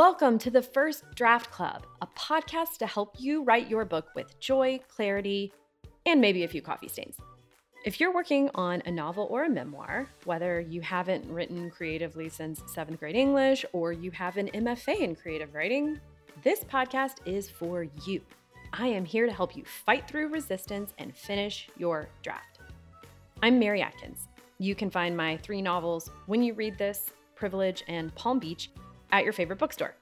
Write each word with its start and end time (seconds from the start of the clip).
Welcome 0.00 0.38
to 0.38 0.50
the 0.50 0.62
First 0.62 1.04
Draft 1.14 1.50
Club, 1.50 1.84
a 2.00 2.06
podcast 2.06 2.78
to 2.78 2.86
help 2.86 3.16
you 3.18 3.44
write 3.44 3.68
your 3.68 3.84
book 3.84 4.06
with 4.14 4.40
joy, 4.40 4.80
clarity, 4.88 5.52
and 6.06 6.22
maybe 6.22 6.42
a 6.42 6.48
few 6.48 6.62
coffee 6.62 6.88
stains. 6.88 7.18
If 7.84 8.00
you're 8.00 8.14
working 8.14 8.48
on 8.54 8.82
a 8.86 8.90
novel 8.90 9.28
or 9.28 9.44
a 9.44 9.50
memoir, 9.50 10.08
whether 10.24 10.58
you 10.58 10.80
haven't 10.80 11.30
written 11.30 11.70
creatively 11.70 12.30
since 12.30 12.62
seventh 12.66 12.98
grade 12.98 13.14
English 13.14 13.66
or 13.74 13.92
you 13.92 14.10
have 14.12 14.38
an 14.38 14.48
MFA 14.54 15.00
in 15.00 15.16
creative 15.16 15.52
writing, 15.52 16.00
this 16.42 16.64
podcast 16.64 17.16
is 17.26 17.50
for 17.50 17.86
you. 18.06 18.22
I 18.72 18.86
am 18.86 19.04
here 19.04 19.26
to 19.26 19.32
help 19.34 19.54
you 19.54 19.64
fight 19.84 20.08
through 20.08 20.28
resistance 20.28 20.94
and 20.96 21.14
finish 21.14 21.68
your 21.76 22.08
draft. 22.22 22.60
I'm 23.42 23.58
Mary 23.58 23.82
Adkins. 23.82 24.28
You 24.56 24.74
can 24.74 24.90
find 24.90 25.14
my 25.14 25.36
three 25.36 25.60
novels, 25.60 26.10
When 26.24 26.42
You 26.42 26.54
Read 26.54 26.78
This, 26.78 27.10
Privilege, 27.34 27.84
and 27.86 28.14
Palm 28.14 28.38
Beach, 28.38 28.70
at 29.12 29.24
your 29.24 29.32
favorite 29.32 29.58
bookstore. 29.58 29.94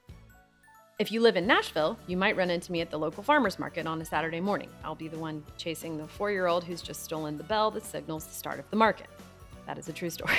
If 0.99 1.13
you 1.13 1.21
live 1.21 1.37
in 1.37 1.47
Nashville, 1.47 1.97
you 2.09 2.17
might 2.17 2.37
run 2.37 2.51
into 2.51 2.73
me 2.73 2.81
at 2.81 2.91
the 2.91 2.99
local 2.99 3.23
farmer's 3.23 3.59
market 3.59 3.87
on 3.87 4.01
a 4.01 4.05
Saturday 4.05 4.41
morning. 4.41 4.69
I'll 4.83 4.97
be 4.97 5.07
the 5.07 5.19
one 5.19 5.45
chasing 5.57 5.97
the 5.97 6.09
four 6.09 6.33
year 6.33 6.47
old 6.47 6.65
who's 6.65 6.83
just 6.83 7.05
stolen 7.05 7.37
the 7.37 7.45
bell 7.45 7.71
that 7.71 7.85
signals 7.85 8.25
the 8.25 8.35
start 8.35 8.59
of 8.59 8.69
the 8.71 8.77
market. 8.77 9.07
That 9.67 9.79
is 9.79 9.89
a 9.89 9.93
true 9.93 10.11
story. 10.11 10.39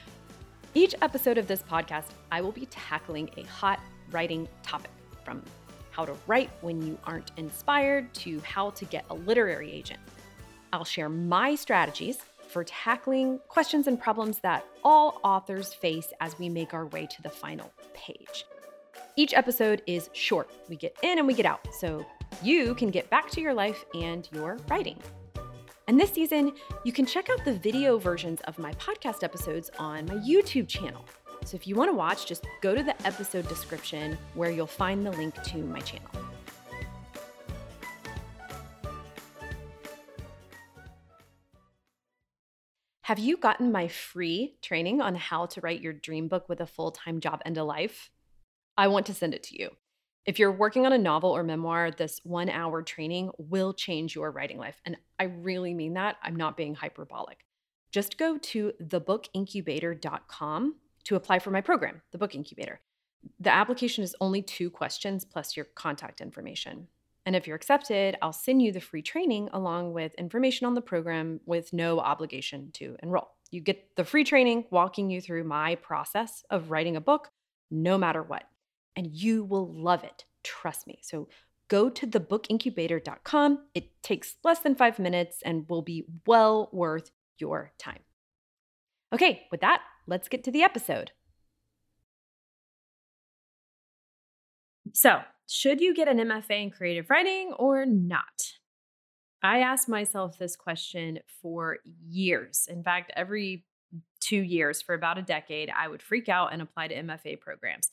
Each 0.74 0.94
episode 1.02 1.36
of 1.36 1.46
this 1.46 1.62
podcast, 1.62 2.06
I 2.32 2.40
will 2.40 2.52
be 2.52 2.66
tackling 2.66 3.28
a 3.36 3.42
hot 3.42 3.78
writing 4.10 4.48
topic 4.62 4.90
from 5.22 5.42
how 5.90 6.04
to 6.06 6.16
write 6.26 6.50
when 6.62 6.80
you 6.80 6.98
aren't 7.04 7.32
inspired 7.36 8.12
to 8.14 8.40
how 8.40 8.70
to 8.70 8.84
get 8.86 9.04
a 9.10 9.14
literary 9.14 9.70
agent. 9.70 10.00
I'll 10.72 10.84
share 10.84 11.08
my 11.08 11.54
strategies 11.54 12.18
for 12.54 12.62
tackling 12.62 13.40
questions 13.48 13.88
and 13.88 14.00
problems 14.00 14.38
that 14.38 14.64
all 14.84 15.20
authors 15.24 15.74
face 15.74 16.12
as 16.20 16.38
we 16.38 16.48
make 16.48 16.72
our 16.72 16.86
way 16.86 17.04
to 17.04 17.20
the 17.20 17.28
final 17.28 17.72
page. 17.94 18.46
Each 19.16 19.34
episode 19.34 19.82
is 19.88 20.08
short. 20.12 20.52
We 20.68 20.76
get 20.76 20.96
in 21.02 21.18
and 21.18 21.26
we 21.26 21.34
get 21.34 21.46
out, 21.46 21.66
so 21.80 22.06
you 22.44 22.76
can 22.76 22.90
get 22.90 23.10
back 23.10 23.28
to 23.32 23.40
your 23.40 23.54
life 23.54 23.84
and 23.92 24.28
your 24.32 24.58
writing. 24.68 25.00
And 25.88 25.98
this 25.98 26.12
season, 26.12 26.52
you 26.84 26.92
can 26.92 27.06
check 27.06 27.28
out 27.28 27.44
the 27.44 27.54
video 27.54 27.98
versions 27.98 28.40
of 28.42 28.56
my 28.60 28.72
podcast 28.74 29.24
episodes 29.24 29.72
on 29.80 30.06
my 30.06 30.14
YouTube 30.14 30.68
channel. 30.68 31.04
So 31.44 31.56
if 31.56 31.66
you 31.66 31.74
want 31.74 31.90
to 31.90 31.96
watch, 31.96 32.24
just 32.24 32.46
go 32.62 32.72
to 32.72 32.84
the 32.84 32.94
episode 33.04 33.48
description 33.48 34.16
where 34.34 34.50
you'll 34.50 34.68
find 34.68 35.04
the 35.04 35.10
link 35.10 35.42
to 35.42 35.58
my 35.58 35.80
channel. 35.80 36.23
Have 43.04 43.18
you 43.18 43.36
gotten 43.36 43.70
my 43.70 43.86
free 43.88 44.56
training 44.62 45.02
on 45.02 45.14
how 45.14 45.44
to 45.44 45.60
write 45.60 45.82
your 45.82 45.92
dream 45.92 46.26
book 46.26 46.48
with 46.48 46.62
a 46.62 46.66
full 46.66 46.90
time 46.90 47.20
job 47.20 47.42
and 47.44 47.58
a 47.58 47.62
life? 47.62 48.08
I 48.78 48.88
want 48.88 49.04
to 49.06 49.14
send 49.14 49.34
it 49.34 49.42
to 49.42 49.60
you. 49.60 49.72
If 50.24 50.38
you're 50.38 50.50
working 50.50 50.86
on 50.86 50.94
a 50.94 50.98
novel 50.98 51.28
or 51.28 51.42
memoir, 51.42 51.90
this 51.90 52.22
one 52.24 52.48
hour 52.48 52.80
training 52.80 53.30
will 53.36 53.74
change 53.74 54.14
your 54.14 54.30
writing 54.30 54.56
life. 54.56 54.80
And 54.86 54.96
I 55.18 55.24
really 55.24 55.74
mean 55.74 55.92
that. 55.94 56.16
I'm 56.22 56.34
not 56.34 56.56
being 56.56 56.74
hyperbolic. 56.74 57.44
Just 57.92 58.16
go 58.16 58.38
to 58.38 58.72
thebookincubator.com 58.82 60.74
to 61.04 61.16
apply 61.16 61.40
for 61.40 61.50
my 61.50 61.60
program, 61.60 62.00
the 62.10 62.16
Book 62.16 62.34
Incubator. 62.34 62.80
The 63.38 63.52
application 63.52 64.02
is 64.02 64.16
only 64.18 64.40
two 64.40 64.70
questions 64.70 65.26
plus 65.26 65.58
your 65.58 65.66
contact 65.74 66.22
information. 66.22 66.88
And 67.26 67.34
if 67.34 67.46
you're 67.46 67.56
accepted, 67.56 68.16
I'll 68.20 68.32
send 68.32 68.60
you 68.60 68.70
the 68.70 68.80
free 68.80 69.02
training 69.02 69.48
along 69.52 69.92
with 69.94 70.14
information 70.14 70.66
on 70.66 70.74
the 70.74 70.82
program 70.82 71.40
with 71.46 71.72
no 71.72 71.98
obligation 71.98 72.70
to 72.74 72.96
enroll. 73.02 73.28
You 73.50 73.60
get 73.60 73.96
the 73.96 74.04
free 74.04 74.24
training 74.24 74.66
walking 74.70 75.10
you 75.10 75.20
through 75.20 75.44
my 75.44 75.76
process 75.76 76.44
of 76.50 76.70
writing 76.70 76.96
a 76.96 77.00
book, 77.00 77.30
no 77.70 77.96
matter 77.96 78.22
what. 78.22 78.44
And 78.96 79.06
you 79.06 79.44
will 79.44 79.72
love 79.72 80.04
it. 80.04 80.24
Trust 80.42 80.86
me. 80.86 80.98
So 81.02 81.28
go 81.68 81.88
to 81.88 82.06
thebookincubator.com. 82.06 83.58
It 83.74 84.02
takes 84.02 84.34
less 84.44 84.58
than 84.58 84.74
five 84.74 84.98
minutes 84.98 85.38
and 85.44 85.68
will 85.68 85.82
be 85.82 86.04
well 86.26 86.68
worth 86.72 87.10
your 87.38 87.72
time. 87.78 88.00
Okay, 89.12 89.46
with 89.50 89.60
that, 89.60 89.82
let's 90.06 90.28
get 90.28 90.44
to 90.44 90.50
the 90.50 90.62
episode. 90.62 91.12
So, 94.92 95.22
should 95.46 95.80
you 95.80 95.94
get 95.94 96.08
an 96.08 96.18
MFA 96.18 96.62
in 96.62 96.70
creative 96.70 97.10
writing 97.10 97.52
or 97.58 97.84
not? 97.86 98.52
I 99.42 99.60
asked 99.60 99.88
myself 99.88 100.38
this 100.38 100.56
question 100.56 101.18
for 101.42 101.78
years. 102.08 102.66
In 102.68 102.82
fact, 102.82 103.12
every 103.14 103.66
two 104.20 104.40
years 104.40 104.80
for 104.80 104.94
about 104.94 105.18
a 105.18 105.22
decade, 105.22 105.70
I 105.70 105.86
would 105.86 106.02
freak 106.02 106.28
out 106.28 106.52
and 106.52 106.62
apply 106.62 106.88
to 106.88 106.94
MFA 106.94 107.38
programs. 107.40 107.90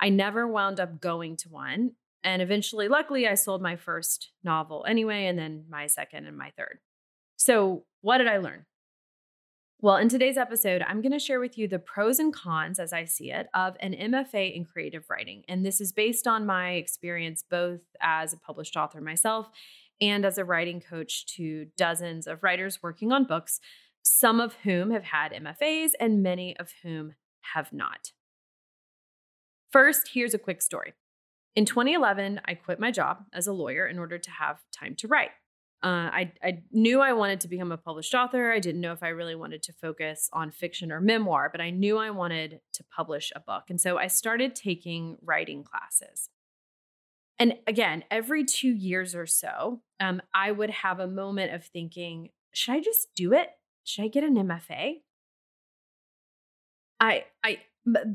I 0.00 0.08
never 0.08 0.46
wound 0.46 0.78
up 0.78 1.00
going 1.00 1.36
to 1.38 1.48
one. 1.48 1.92
And 2.22 2.40
eventually, 2.40 2.88
luckily, 2.88 3.28
I 3.28 3.34
sold 3.34 3.60
my 3.60 3.76
first 3.76 4.30
novel 4.42 4.84
anyway, 4.88 5.26
and 5.26 5.38
then 5.38 5.64
my 5.68 5.88
second 5.88 6.26
and 6.26 6.38
my 6.38 6.52
third. 6.56 6.78
So, 7.36 7.84
what 8.00 8.18
did 8.18 8.28
I 8.28 8.38
learn? 8.38 8.64
Well, 9.80 9.96
in 9.96 10.08
today's 10.08 10.38
episode, 10.38 10.82
I'm 10.82 11.02
going 11.02 11.12
to 11.12 11.18
share 11.18 11.40
with 11.40 11.58
you 11.58 11.68
the 11.68 11.78
pros 11.78 12.18
and 12.18 12.32
cons, 12.32 12.78
as 12.78 12.92
I 12.92 13.04
see 13.04 13.30
it, 13.30 13.48
of 13.52 13.76
an 13.80 13.92
MFA 13.92 14.54
in 14.54 14.64
creative 14.64 15.04
writing. 15.10 15.44
And 15.46 15.66
this 15.66 15.80
is 15.80 15.92
based 15.92 16.26
on 16.26 16.46
my 16.46 16.70
experience 16.70 17.44
both 17.48 17.80
as 18.00 18.32
a 18.32 18.38
published 18.38 18.76
author 18.76 19.00
myself 19.00 19.50
and 20.00 20.24
as 20.24 20.38
a 20.38 20.44
writing 20.44 20.80
coach 20.80 21.26
to 21.36 21.66
dozens 21.76 22.26
of 22.26 22.42
writers 22.42 22.82
working 22.82 23.12
on 23.12 23.24
books, 23.24 23.60
some 24.02 24.40
of 24.40 24.54
whom 24.64 24.90
have 24.90 25.04
had 25.04 25.32
MFAs 25.32 25.90
and 26.00 26.22
many 26.22 26.56
of 26.56 26.70
whom 26.82 27.14
have 27.54 27.72
not. 27.72 28.12
First, 29.70 30.10
here's 30.14 30.34
a 30.34 30.38
quick 30.38 30.62
story. 30.62 30.94
In 31.56 31.64
2011, 31.64 32.40
I 32.46 32.54
quit 32.54 32.80
my 32.80 32.90
job 32.90 33.24
as 33.32 33.46
a 33.46 33.52
lawyer 33.52 33.86
in 33.86 33.98
order 33.98 34.18
to 34.18 34.30
have 34.30 34.60
time 34.72 34.94
to 34.96 35.08
write. 35.08 35.30
Uh, 35.84 36.08
I, 36.10 36.32
I 36.42 36.62
knew 36.72 37.02
I 37.02 37.12
wanted 37.12 37.42
to 37.42 37.48
become 37.48 37.70
a 37.70 37.76
published 37.76 38.14
author. 38.14 38.50
I 38.50 38.58
didn't 38.58 38.80
know 38.80 38.92
if 38.92 39.02
I 39.02 39.08
really 39.08 39.34
wanted 39.34 39.62
to 39.64 39.74
focus 39.74 40.30
on 40.32 40.50
fiction 40.50 40.90
or 40.90 40.98
memoir, 40.98 41.50
but 41.52 41.60
I 41.60 41.68
knew 41.68 41.98
I 41.98 42.08
wanted 42.08 42.60
to 42.72 42.84
publish 42.84 43.30
a 43.36 43.40
book. 43.40 43.64
And 43.68 43.78
so 43.78 43.98
I 43.98 44.06
started 44.06 44.56
taking 44.56 45.18
writing 45.20 45.62
classes. 45.62 46.30
And 47.38 47.58
again, 47.66 48.04
every 48.10 48.44
two 48.44 48.70
years 48.70 49.14
or 49.14 49.26
so, 49.26 49.82
um, 50.00 50.22
I 50.32 50.52
would 50.52 50.70
have 50.70 51.00
a 51.00 51.06
moment 51.06 51.52
of 51.52 51.66
thinking, 51.66 52.30
should 52.54 52.76
I 52.76 52.80
just 52.80 53.08
do 53.14 53.34
it? 53.34 53.50
Should 53.82 54.06
I 54.06 54.08
get 54.08 54.24
an 54.24 54.36
MFA? 54.36 55.02
I, 56.98 57.24
I, 57.44 57.58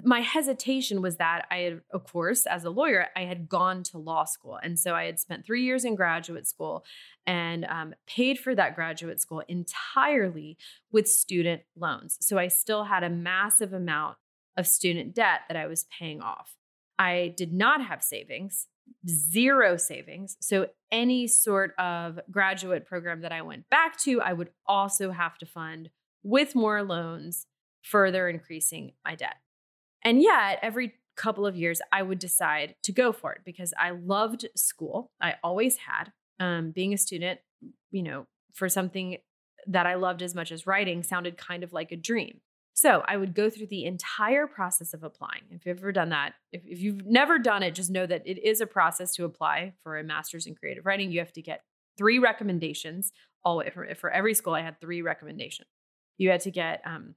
my 0.04 0.22
hesitation 0.22 1.02
was 1.02 1.18
that 1.18 1.46
I 1.52 1.58
had, 1.58 1.82
of 1.92 2.04
course, 2.04 2.46
as 2.48 2.64
a 2.64 2.72
lawyer, 2.72 3.08
I 3.16 3.26
had 3.26 3.48
gone 3.48 3.84
to 3.84 4.00
law 4.00 4.26
school. 4.26 4.60
And 4.62 4.80
so 4.80 4.96
I 4.96 5.06
had 5.06 5.20
spent 5.20 5.46
three 5.46 5.64
years 5.64 5.86
in 5.86 5.94
graduate 5.96 6.48
school 6.48 6.84
and 7.28 7.66
um, 7.66 7.94
paid 8.08 8.40
for 8.40 8.56
that 8.56 8.76
graduate 8.76 9.22
school 9.22 9.44
entirely 9.48 10.58
with 10.92 11.08
student 11.08 11.62
loans. 11.76 12.18
So 12.20 12.40
I 12.40 12.48
still 12.48 12.86
had 12.86 13.04
a 13.04 13.10
massive 13.10 13.72
amount 13.72 14.18
of 14.58 14.66
student 14.66 15.14
debt 15.14 15.42
that 15.48 15.58
I 15.58 15.68
was 15.68 15.86
paying 15.98 16.22
off. 16.22 16.56
I 16.98 17.34
did 17.38 17.54
not 17.54 17.86
have 17.86 18.04
savings, 18.04 18.68
zero 19.08 19.78
savings. 19.78 20.36
So 20.42 20.68
any 20.92 21.28
sort 21.28 21.74
of 21.78 22.20
graduate 22.32 22.88
program 22.88 23.22
that 23.22 23.32
I 23.32 23.44
went 23.44 23.70
back 23.70 23.98
to, 24.00 24.20
I 24.20 24.34
would 24.34 24.50
also 24.66 25.12
have 25.12 25.38
to 25.38 25.46
fund 25.46 25.92
with 26.24 26.56
more 26.56 26.84
loans, 26.84 27.46
further 27.84 28.28
increasing 28.28 28.94
my 29.06 29.14
debt. 29.14 29.36
And 30.04 30.22
yet, 30.22 30.60
every 30.62 30.94
couple 31.16 31.46
of 31.46 31.56
years, 31.56 31.82
I 31.92 32.02
would 32.02 32.20
decide 32.20 32.76
to 32.84 32.92
go 32.92 33.12
for 33.12 33.34
it 33.34 33.42
because 33.44 33.74
I 33.78 33.92
loved 33.92 34.48
school. 34.56 35.12
I 35.22 35.36
always 35.44 35.78
had. 35.78 36.12
Um, 36.42 36.72
being 36.72 36.94
a 36.94 36.98
student, 36.98 37.42
you 37.92 38.02
know, 38.02 38.26
for 38.54 38.70
something 38.70 39.18
that 39.68 39.86
I 39.86 39.96
loved 39.96 40.22
as 40.22 40.34
much 40.34 40.54
as 40.54 40.66
writing 40.66 41.04
sounded 41.04 41.38
kind 41.38 41.64
of 41.66 41.74
like 41.74 41.92
a 41.92 41.98
dream. 41.98 42.40
So 42.74 43.04
I 43.06 43.18
would 43.18 43.36
go 43.36 43.50
through 43.50 43.68
the 43.68 43.84
entire 43.84 44.48
process 44.48 44.94
of 44.94 45.04
applying. 45.04 45.42
If 45.52 45.66
you've 45.66 45.80
ever 45.80 45.92
done 45.92 46.10
that, 46.10 46.36
if, 46.54 46.62
if 46.66 46.80
you've 46.80 47.06
never 47.06 47.38
done 47.38 47.62
it, 47.62 47.76
just 47.76 47.92
know 47.92 48.06
that 48.06 48.26
it 48.26 48.42
is 48.42 48.62
a 48.62 48.66
process 48.66 49.14
to 49.16 49.26
apply 49.26 49.74
for 49.84 49.98
a 49.98 50.04
master's 50.04 50.48
in 50.48 50.56
creative 50.56 50.86
writing. 50.86 51.12
You 51.12 51.20
have 51.20 51.34
to 51.34 51.42
get 51.42 51.64
three 51.98 52.20
recommendations. 52.20 53.12
All 53.44 53.62
for, 53.74 53.94
for 53.96 54.10
every 54.10 54.34
school, 54.34 54.54
I 54.54 54.62
had 54.62 54.80
three 54.80 55.02
recommendations. 55.02 55.68
You 56.18 56.30
had 56.30 56.40
to 56.42 56.52
get 56.52 56.82
um, 56.86 57.16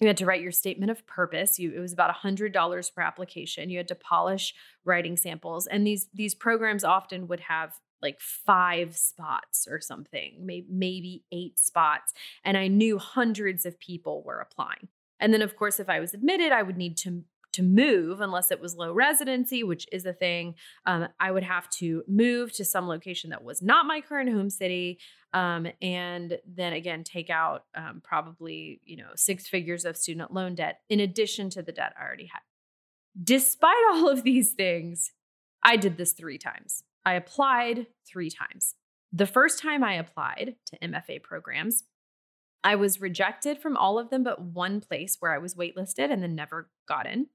you 0.00 0.06
had 0.06 0.16
to 0.16 0.26
write 0.26 0.40
your 0.40 0.52
statement 0.52 0.90
of 0.90 1.06
purpose. 1.06 1.58
You 1.58 1.72
it 1.74 1.80
was 1.80 1.92
about 1.92 2.14
$100 2.14 2.94
per 2.94 3.02
application. 3.02 3.70
You 3.70 3.78
had 3.78 3.88
to 3.88 3.94
polish 3.94 4.54
writing 4.84 5.16
samples. 5.16 5.66
And 5.66 5.86
these 5.86 6.08
these 6.14 6.34
programs 6.34 6.84
often 6.84 7.28
would 7.28 7.40
have 7.40 7.74
like 8.02 8.18
five 8.18 8.96
spots 8.96 9.68
or 9.70 9.78
something 9.78 10.36
maybe, 10.40 10.66
maybe 10.70 11.24
eight 11.32 11.58
spots. 11.58 12.14
And 12.44 12.56
i 12.56 12.66
knew 12.66 12.98
hundreds 12.98 13.66
of 13.66 13.78
people 13.78 14.22
were 14.22 14.40
applying. 14.40 14.88
And 15.20 15.34
then 15.34 15.42
of 15.42 15.54
course 15.54 15.78
if 15.78 15.90
i 15.90 16.00
was 16.00 16.14
admitted 16.14 16.50
i 16.50 16.62
would 16.62 16.78
need 16.78 16.96
to 16.98 17.24
to 17.52 17.62
move 17.62 18.20
unless 18.20 18.50
it 18.50 18.60
was 18.60 18.76
low 18.76 18.92
residency, 18.92 19.62
which 19.62 19.86
is 19.92 20.06
a 20.06 20.12
thing. 20.12 20.54
Um, 20.86 21.08
I 21.18 21.30
would 21.30 21.42
have 21.42 21.68
to 21.78 22.02
move 22.06 22.52
to 22.54 22.64
some 22.64 22.88
location 22.88 23.30
that 23.30 23.42
was 23.42 23.62
not 23.62 23.86
my 23.86 24.00
current 24.00 24.30
home 24.30 24.50
city. 24.50 24.98
Um, 25.32 25.66
and 25.80 26.38
then 26.46 26.72
again, 26.72 27.04
take 27.04 27.30
out 27.30 27.64
um, 27.74 28.00
probably, 28.02 28.80
you 28.84 28.96
know, 28.96 29.10
six 29.14 29.48
figures 29.48 29.84
of 29.84 29.96
student 29.96 30.32
loan 30.32 30.54
debt 30.54 30.80
in 30.88 31.00
addition 31.00 31.50
to 31.50 31.62
the 31.62 31.72
debt 31.72 31.94
I 31.98 32.04
already 32.04 32.26
had. 32.26 32.40
Despite 33.22 33.84
all 33.92 34.08
of 34.08 34.22
these 34.22 34.52
things, 34.52 35.12
I 35.62 35.76
did 35.76 35.96
this 35.96 36.12
three 36.12 36.38
times. 36.38 36.84
I 37.04 37.14
applied 37.14 37.86
three 38.06 38.30
times. 38.30 38.74
The 39.12 39.26
first 39.26 39.58
time 39.58 39.82
I 39.82 39.94
applied 39.94 40.56
to 40.66 40.78
MFA 40.78 41.22
programs, 41.22 41.84
I 42.62 42.76
was 42.76 43.00
rejected 43.00 43.58
from 43.58 43.76
all 43.76 43.98
of 43.98 44.10
them 44.10 44.22
but 44.22 44.40
one 44.40 44.80
place 44.80 45.16
where 45.18 45.34
I 45.34 45.38
was 45.38 45.54
waitlisted 45.54 46.12
and 46.12 46.22
then 46.22 46.34
never 46.34 46.70
got 46.86 47.06
in. 47.06 47.26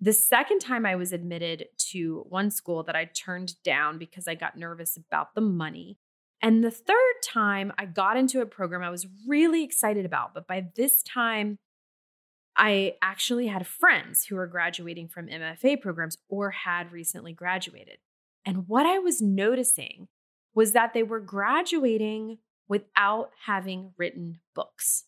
The 0.00 0.12
second 0.12 0.58
time 0.58 0.84
I 0.84 0.96
was 0.96 1.12
admitted 1.12 1.66
to 1.90 2.26
one 2.28 2.50
school 2.50 2.82
that 2.82 2.96
I 2.96 3.06
turned 3.06 3.54
down 3.62 3.98
because 3.98 4.28
I 4.28 4.34
got 4.34 4.58
nervous 4.58 4.96
about 4.96 5.34
the 5.34 5.40
money. 5.40 5.98
And 6.42 6.62
the 6.62 6.70
third 6.70 7.14
time 7.22 7.72
I 7.78 7.86
got 7.86 8.16
into 8.16 8.42
a 8.42 8.46
program 8.46 8.82
I 8.82 8.90
was 8.90 9.06
really 9.26 9.64
excited 9.64 10.04
about, 10.04 10.34
but 10.34 10.46
by 10.46 10.66
this 10.76 11.02
time 11.02 11.58
I 12.56 12.94
actually 13.02 13.46
had 13.48 13.66
friends 13.66 14.26
who 14.26 14.36
were 14.36 14.46
graduating 14.46 15.08
from 15.08 15.26
MFA 15.26 15.80
programs 15.80 16.18
or 16.28 16.50
had 16.50 16.92
recently 16.92 17.32
graduated. 17.32 17.98
And 18.44 18.68
what 18.68 18.86
I 18.86 18.98
was 18.98 19.20
noticing 19.20 20.08
was 20.54 20.72
that 20.72 20.92
they 20.94 21.02
were 21.02 21.20
graduating 21.20 22.38
without 22.68 23.30
having 23.46 23.92
written 23.96 24.38
books. 24.54 25.04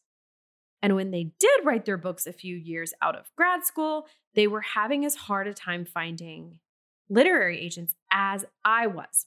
And 0.82 0.94
when 0.94 1.11
they 1.11 1.32
did 1.38 1.64
write 1.64 1.84
their 1.84 1.96
books 1.96 2.26
a 2.26 2.32
few 2.32 2.55
years 2.55 2.93
out 3.02 3.17
of 3.17 3.31
grad 3.37 3.64
school, 3.64 4.06
they 4.34 4.46
were 4.46 4.61
having 4.61 5.05
as 5.05 5.14
hard 5.14 5.46
a 5.46 5.55
time 5.55 5.84
finding 5.84 6.58
literary 7.08 7.61
agents 7.61 7.94
as 8.11 8.44
I 8.64 8.87
was. 8.87 9.26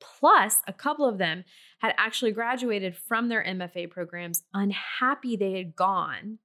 Plus, 0.00 0.62
a 0.66 0.72
couple 0.72 1.06
of 1.06 1.18
them 1.18 1.44
had 1.80 1.94
actually 1.96 2.32
graduated 2.32 2.96
from 2.96 3.28
their 3.28 3.42
MFA 3.42 3.90
programs 3.90 4.44
unhappy 4.54 5.36
they 5.36 5.52
had 5.52 5.74
gone 5.74 6.38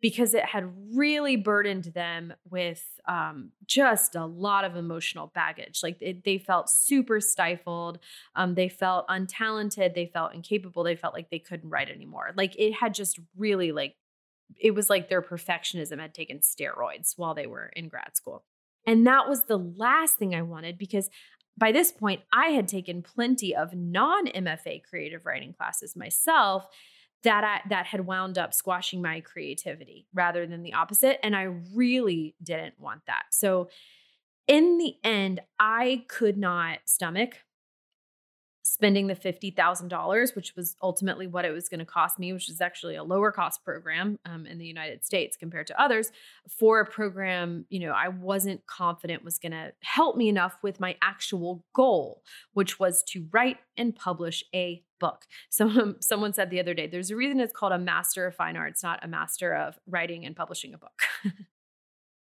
because 0.00 0.32
it 0.32 0.44
had 0.44 0.72
really 0.94 1.36
burdened 1.36 1.84
them 1.94 2.32
with 2.48 2.82
um, 3.06 3.50
just 3.66 4.16
a 4.16 4.24
lot 4.24 4.64
of 4.64 4.76
emotional 4.76 5.30
baggage. 5.34 5.80
Like 5.82 5.98
it, 6.00 6.24
they 6.24 6.38
felt 6.38 6.70
super 6.70 7.20
stifled. 7.20 7.98
Um, 8.34 8.54
they 8.54 8.68
felt 8.68 9.06
untalented. 9.08 9.94
They 9.94 10.06
felt 10.06 10.34
incapable. 10.34 10.84
They 10.84 10.96
felt 10.96 11.14
like 11.14 11.30
they 11.30 11.38
couldn't 11.38 11.68
write 11.68 11.90
anymore. 11.90 12.32
Like 12.34 12.58
it 12.58 12.72
had 12.72 12.94
just 12.94 13.18
really 13.36 13.72
like, 13.72 13.94
it 14.58 14.74
was 14.74 14.88
like 14.88 15.08
their 15.08 15.22
perfectionism 15.22 16.00
had 16.00 16.14
taken 16.14 16.38
steroids 16.38 17.12
while 17.16 17.34
they 17.34 17.46
were 17.46 17.70
in 17.76 17.88
grad 17.88 18.16
school. 18.16 18.44
And 18.86 19.06
that 19.06 19.28
was 19.28 19.44
the 19.44 19.58
last 19.58 20.16
thing 20.16 20.34
I 20.34 20.42
wanted 20.42 20.78
because 20.78 21.10
by 21.58 21.72
this 21.72 21.92
point, 21.92 22.22
I 22.32 22.48
had 22.48 22.66
taken 22.66 23.02
plenty 23.02 23.54
of 23.54 23.74
non 23.74 24.26
MFA 24.28 24.82
creative 24.82 25.26
writing 25.26 25.52
classes 25.52 25.94
myself 25.94 26.66
that 27.22 27.44
I, 27.44 27.68
that 27.68 27.86
had 27.86 28.06
wound 28.06 28.38
up 28.38 28.54
squashing 28.54 29.02
my 29.02 29.20
creativity 29.20 30.06
rather 30.14 30.46
than 30.46 30.62
the 30.62 30.74
opposite 30.74 31.18
and 31.24 31.36
I 31.36 31.48
really 31.74 32.34
didn't 32.42 32.78
want 32.78 33.02
that. 33.06 33.24
So 33.30 33.68
in 34.48 34.78
the 34.78 34.94
end 35.04 35.40
I 35.58 36.04
could 36.08 36.38
not 36.38 36.78
stomach 36.86 37.38
spending 38.70 39.08
the 39.08 39.16
$50,000, 39.16 40.36
which 40.36 40.54
was 40.54 40.76
ultimately 40.80 41.26
what 41.26 41.44
it 41.44 41.50
was 41.50 41.68
going 41.68 41.80
to 41.80 41.84
cost 41.84 42.20
me, 42.20 42.32
which 42.32 42.48
is 42.48 42.60
actually 42.60 42.94
a 42.94 43.02
lower 43.02 43.32
cost 43.32 43.64
program 43.64 44.16
um, 44.24 44.46
in 44.46 44.58
the 44.58 44.66
United 44.66 45.04
States 45.04 45.36
compared 45.36 45.66
to 45.66 45.80
others, 45.80 46.12
for 46.48 46.78
a 46.78 46.86
program, 46.86 47.66
you 47.68 47.80
know, 47.80 47.90
I 47.90 48.08
wasn't 48.08 48.64
confident 48.66 49.24
was 49.24 49.40
going 49.40 49.52
to 49.52 49.72
help 49.82 50.16
me 50.16 50.28
enough 50.28 50.56
with 50.62 50.78
my 50.78 50.96
actual 51.02 51.64
goal, 51.72 52.22
which 52.52 52.78
was 52.78 53.02
to 53.08 53.26
write 53.32 53.58
and 53.76 53.94
publish 53.94 54.44
a 54.54 54.84
book. 55.00 55.26
So 55.50 55.94
someone 56.00 56.32
said 56.32 56.50
the 56.50 56.60
other 56.60 56.74
day, 56.74 56.86
there's 56.86 57.10
a 57.10 57.16
reason 57.16 57.40
it's 57.40 57.52
called 57.52 57.72
a 57.72 57.78
master 57.78 58.26
of 58.26 58.34
fine 58.34 58.56
arts, 58.56 58.82
not 58.82 59.04
a 59.04 59.08
master 59.08 59.54
of 59.54 59.78
writing 59.86 60.24
and 60.24 60.36
publishing 60.36 60.72
a 60.72 60.78
book. 60.78 61.02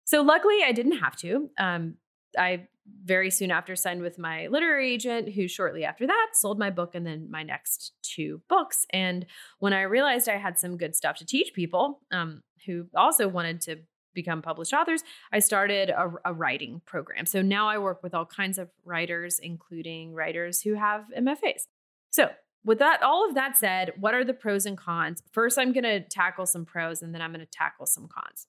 so 0.05 0.23
luckily 0.23 0.61
I 0.65 0.73
didn't 0.73 0.99
have 0.99 1.15
to. 1.17 1.51
Um, 1.59 1.97
I 2.39 2.69
very 3.05 3.31
soon 3.31 3.51
after 3.51 3.77
signed 3.77 4.03
with 4.03 4.19
my 4.19 4.49
literary 4.49 4.93
agent, 4.93 5.33
who 5.35 5.47
shortly 5.47 5.85
after 5.85 6.07
that 6.07 6.31
sold 6.35 6.59
my 6.59 6.71
book 6.71 6.95
and 6.95 7.07
then 7.07 7.31
my 7.31 7.43
next 7.43 7.93
two 8.03 8.41
books. 8.49 8.87
And 8.91 9.27
when 9.59 9.73
I 9.73 9.83
realized 9.83 10.29
I 10.29 10.37
had 10.37 10.59
some 10.59 10.77
good 10.77 10.97
stuff 10.97 11.17
to 11.19 11.27
teach 11.27 11.55
people 11.55 12.01
um, 12.11 12.43
who 12.67 12.87
also 12.95 13.29
wanted 13.29 13.61
to 13.63 13.77
become 14.15 14.43
published 14.43 14.73
authors, 14.73 15.03
I 15.33 15.39
started 15.39 15.91
a, 15.91 16.13
a, 16.25 16.35
writing 16.35 16.83
program. 16.85 17.25
So 17.25 17.41
now 17.41 17.69
I 17.69 17.79
work 17.79 18.03
with 18.03 18.15
all 18.15 18.27
kinds 18.27 18.59
of 18.59 18.69
writers, 18.85 19.39
including 19.39 20.13
writers 20.13 20.61
who 20.61 20.75
have 20.75 21.07
MFAs. 21.17 21.63
So 22.11 22.31
with 22.65 22.79
that, 22.79 23.03
all 23.03 23.29
of 23.29 23.35
that 23.35 23.57
said, 23.57 23.93
what 23.99 24.15
are 24.15 24.25
the 24.25 24.35
pros 24.35 24.67
and 24.67 24.79
cons? 24.79 25.23
First, 25.33 25.59
I'm 25.59 25.73
going 25.73 25.85
to 25.85 26.01
tackle 26.01 26.47
some 26.47 26.65
pros 26.65 27.03
and 27.03 27.15
then 27.15 27.21
I'm 27.21 27.33
going 27.33 27.45
to 27.45 27.51
tackle 27.51 27.87
some 27.87 28.09
cons. 28.09 28.47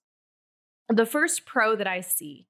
The 0.89 1.05
first 1.05 1.45
pro 1.45 1.75
that 1.75 1.87
I 1.87 2.01
see 2.01 2.47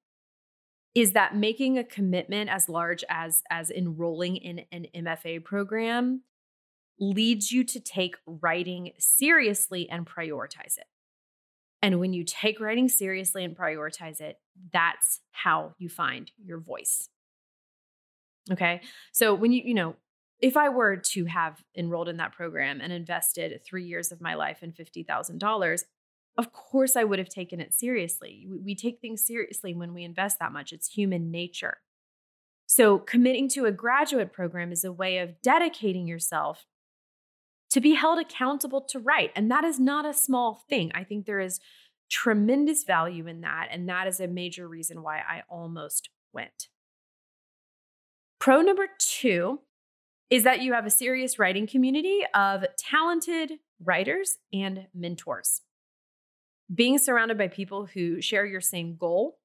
is 0.94 1.12
that 1.12 1.36
making 1.36 1.78
a 1.78 1.84
commitment 1.84 2.50
as 2.50 2.68
large 2.68 3.04
as 3.08 3.42
as 3.50 3.70
enrolling 3.70 4.36
in 4.36 4.64
an 4.70 4.86
MFA 4.94 5.42
program 5.42 6.22
leads 7.00 7.50
you 7.50 7.64
to 7.64 7.80
take 7.80 8.16
writing 8.26 8.92
seriously 8.98 9.88
and 9.90 10.06
prioritize 10.06 10.78
it. 10.78 10.86
And 11.82 11.98
when 11.98 12.12
you 12.12 12.24
take 12.24 12.60
writing 12.60 12.88
seriously 12.88 13.44
and 13.44 13.56
prioritize 13.56 14.20
it, 14.20 14.38
that's 14.72 15.20
how 15.32 15.74
you 15.78 15.88
find 15.88 16.30
your 16.42 16.58
voice. 16.58 17.08
Okay? 18.50 18.80
So 19.12 19.34
when 19.34 19.52
you, 19.52 19.62
you 19.64 19.74
know, 19.74 19.96
if 20.40 20.56
I 20.56 20.68
were 20.68 20.96
to 20.96 21.24
have 21.26 21.62
enrolled 21.76 22.08
in 22.08 22.16
that 22.18 22.32
program 22.32 22.80
and 22.80 22.92
invested 22.92 23.60
3 23.64 23.84
years 23.84 24.12
of 24.12 24.20
my 24.20 24.34
life 24.34 24.62
in 24.62 24.72
$50,000, 24.72 25.82
of 26.36 26.52
course 26.52 26.96
I 26.96 27.04
would 27.04 27.18
have 27.18 27.28
taken 27.28 27.60
it 27.60 27.72
seriously. 27.72 28.46
We, 28.50 28.58
we 28.58 28.74
take 28.74 29.00
things 29.00 29.26
seriously 29.26 29.74
when 29.74 29.94
we 29.94 30.04
invest 30.04 30.38
that 30.40 30.52
much, 30.52 30.72
it's 30.72 30.88
human 30.88 31.30
nature. 31.30 31.78
So, 32.66 32.98
committing 32.98 33.48
to 33.50 33.66
a 33.66 33.72
graduate 33.72 34.32
program 34.32 34.72
is 34.72 34.84
a 34.84 34.92
way 34.92 35.18
of 35.18 35.42
dedicating 35.42 36.06
yourself 36.06 36.66
to 37.70 37.80
be 37.80 37.94
held 37.94 38.18
accountable 38.18 38.80
to 38.80 38.98
write. 38.98 39.32
And 39.36 39.50
that 39.50 39.64
is 39.64 39.78
not 39.78 40.06
a 40.06 40.14
small 40.14 40.64
thing. 40.68 40.92
I 40.94 41.04
think 41.04 41.26
there 41.26 41.40
is 41.40 41.60
tremendous 42.10 42.84
value 42.84 43.26
in 43.26 43.40
that. 43.40 43.68
And 43.70 43.88
that 43.88 44.06
is 44.06 44.20
a 44.20 44.28
major 44.28 44.68
reason 44.68 45.02
why 45.02 45.18
I 45.18 45.42
almost 45.48 46.08
went. 46.32 46.68
Pro 48.38 48.60
number 48.60 48.86
two 48.98 49.60
is 50.30 50.44
that 50.44 50.60
you 50.60 50.72
have 50.72 50.86
a 50.86 50.90
serious 50.90 51.38
writing 51.38 51.66
community 51.66 52.20
of 52.34 52.64
talented 52.78 53.52
writers 53.80 54.38
and 54.52 54.86
mentors 54.94 55.60
being 56.72 56.98
surrounded 56.98 57.36
by 57.36 57.48
people 57.48 57.86
who 57.86 58.20
share 58.20 58.46
your 58.46 58.60
same 58.60 58.96
goal 58.96 59.38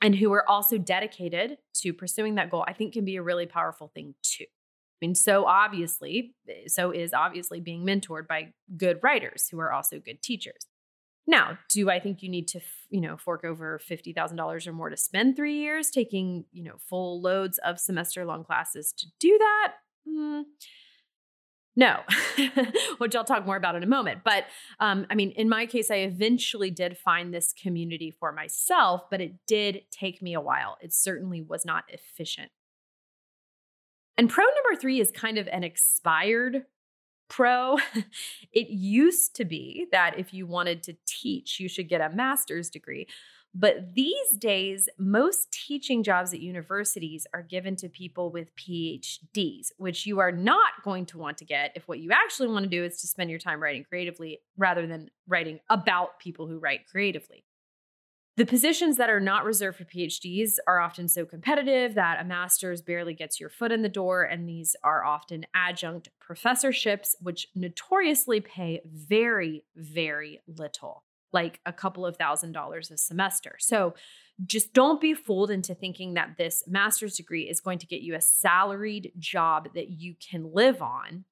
and 0.00 0.14
who 0.14 0.32
are 0.32 0.48
also 0.48 0.78
dedicated 0.78 1.58
to 1.74 1.92
pursuing 1.92 2.36
that 2.36 2.50
goal, 2.50 2.64
I 2.66 2.72
think 2.72 2.92
can 2.92 3.04
be 3.04 3.16
a 3.16 3.22
really 3.22 3.46
powerful 3.46 3.90
thing 3.94 4.14
too. 4.22 4.44
I 4.44 5.06
mean, 5.06 5.14
so 5.14 5.46
obviously, 5.46 6.34
eh, 6.48 6.66
so 6.66 6.90
is 6.90 7.14
obviously 7.14 7.60
being 7.60 7.84
mentored 7.84 8.26
by 8.26 8.52
good 8.76 8.98
writers 9.02 9.48
who 9.48 9.58
are 9.60 9.72
also 9.72 9.98
good 9.98 10.22
teachers. 10.22 10.66
Now, 11.28 11.58
do 11.68 11.90
I 11.90 12.00
think 12.00 12.22
you 12.22 12.30
need 12.30 12.48
to, 12.48 12.60
you 12.88 13.02
know, 13.02 13.18
fork 13.18 13.44
over 13.44 13.78
$50,000 13.78 14.66
or 14.66 14.72
more 14.72 14.88
to 14.88 14.96
spend 14.96 15.36
3 15.36 15.54
years 15.54 15.90
taking, 15.90 16.46
you 16.52 16.64
know, 16.64 16.76
full 16.78 17.20
loads 17.20 17.58
of 17.58 17.78
semester 17.78 18.24
long 18.24 18.44
classes 18.44 18.94
to 18.96 19.06
do 19.20 19.36
that? 19.38 19.74
Mm, 20.08 20.44
no, 21.76 22.00
which 22.98 23.14
I'll 23.14 23.24
talk 23.24 23.44
more 23.44 23.56
about 23.56 23.76
in 23.76 23.82
a 23.82 23.86
moment. 23.86 24.22
But 24.24 24.46
um, 24.80 25.06
I 25.10 25.14
mean, 25.14 25.32
in 25.32 25.50
my 25.50 25.66
case, 25.66 25.90
I 25.90 25.98
eventually 25.98 26.70
did 26.70 26.96
find 26.96 27.32
this 27.32 27.52
community 27.52 28.10
for 28.10 28.32
myself, 28.32 29.02
but 29.10 29.20
it 29.20 29.34
did 29.46 29.82
take 29.90 30.22
me 30.22 30.32
a 30.32 30.40
while. 30.40 30.78
It 30.80 30.94
certainly 30.94 31.42
was 31.42 31.66
not 31.66 31.84
efficient. 31.88 32.50
And 34.16 34.30
pro 34.30 34.44
number 34.44 34.80
three 34.80 34.98
is 34.98 35.12
kind 35.12 35.36
of 35.36 35.46
an 35.48 35.62
expired 35.62 36.64
pro. 37.28 37.78
it 38.52 38.68
used 38.68 39.36
to 39.36 39.44
be 39.44 39.86
that 39.92 40.18
if 40.18 40.32
you 40.32 40.46
wanted 40.46 40.82
to 40.84 40.96
teach, 41.06 41.60
you 41.60 41.68
should 41.68 41.88
get 41.88 42.00
a 42.00 42.14
master's 42.14 42.70
degree. 42.70 43.06
But 43.54 43.94
these 43.94 44.30
days, 44.38 44.88
most 44.98 45.50
teaching 45.50 46.02
jobs 46.02 46.34
at 46.34 46.40
universities 46.40 47.26
are 47.32 47.42
given 47.42 47.76
to 47.76 47.88
people 47.88 48.30
with 48.30 48.54
PhDs, 48.56 49.72
which 49.78 50.06
you 50.06 50.18
are 50.20 50.30
not 50.30 50.82
going 50.84 51.06
to 51.06 51.18
want 51.18 51.38
to 51.38 51.44
get 51.44 51.72
if 51.74 51.88
what 51.88 51.98
you 51.98 52.10
actually 52.12 52.48
want 52.48 52.64
to 52.64 52.70
do 52.70 52.84
is 52.84 53.00
to 53.00 53.06
spend 53.06 53.30
your 53.30 53.38
time 53.38 53.62
writing 53.62 53.84
creatively 53.84 54.40
rather 54.56 54.86
than 54.86 55.10
writing 55.26 55.60
about 55.70 56.18
people 56.18 56.46
who 56.46 56.58
write 56.58 56.86
creatively. 56.90 57.42
The 58.38 58.46
positions 58.46 58.98
that 58.98 59.10
are 59.10 59.18
not 59.18 59.44
reserved 59.44 59.78
for 59.78 59.84
PhDs 59.84 60.58
are 60.68 60.78
often 60.78 61.08
so 61.08 61.26
competitive 61.26 61.96
that 61.96 62.20
a 62.20 62.24
master's 62.24 62.80
barely 62.80 63.12
gets 63.12 63.40
your 63.40 63.50
foot 63.50 63.72
in 63.72 63.82
the 63.82 63.88
door, 63.88 64.22
and 64.22 64.48
these 64.48 64.76
are 64.84 65.04
often 65.04 65.44
adjunct 65.54 66.10
professorships, 66.20 67.16
which 67.20 67.48
notoriously 67.56 68.40
pay 68.40 68.80
very, 68.86 69.64
very 69.74 70.40
little 70.46 71.02
like 71.32 71.58
a 71.66 71.72
couple 71.72 72.06
of 72.06 72.16
thousand 72.16 72.52
dollars 72.52 72.92
a 72.92 72.96
semester. 72.96 73.56
So 73.58 73.94
just 74.46 74.72
don't 74.72 75.00
be 75.00 75.14
fooled 75.14 75.50
into 75.50 75.74
thinking 75.74 76.14
that 76.14 76.36
this 76.38 76.62
master's 76.68 77.16
degree 77.16 77.48
is 77.50 77.60
going 77.60 77.80
to 77.80 77.86
get 77.86 78.02
you 78.02 78.14
a 78.14 78.20
salaried 78.20 79.10
job 79.18 79.70
that 79.74 79.88
you 79.88 80.14
can 80.14 80.52
live 80.54 80.80
on, 80.80 81.24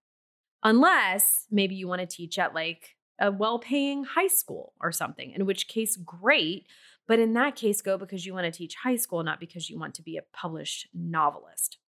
unless 0.65 1.47
maybe 1.53 1.77
you 1.77 1.87
want 1.87 2.01
to 2.01 2.17
teach 2.17 2.37
at 2.37 2.53
like 2.53 2.97
a 3.21 3.31
well 3.31 3.59
paying 3.59 4.05
high 4.05 4.27
school 4.27 4.73
or 4.81 4.93
something, 4.93 5.31
in 5.31 5.47
which 5.47 5.69
case, 5.69 5.97
great. 5.97 6.67
But 7.09 7.19
in 7.19 7.35
that 7.35 7.57
case, 7.57 7.83
go 7.83 7.97
because 7.97 8.27
you 8.27 8.35
want 8.35 8.53
to 8.53 8.57
teach 8.57 8.75
high 8.75 8.97
school, 8.97 9.23
not 9.23 9.41
because 9.41 9.71
you 9.71 9.79
want 9.79 9.95
to 9.95 10.03
be 10.03 10.17
a 10.17 10.23
published 10.33 10.89
novelist. 10.93 11.79